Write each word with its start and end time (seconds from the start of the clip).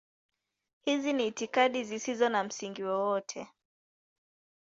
Hizi 0.81 1.13
ni 1.13 1.27
itikadi 1.27 1.83
zisizo 1.83 2.29
na 2.29 2.43
msingi 2.43 2.83
wowote. 2.83 3.47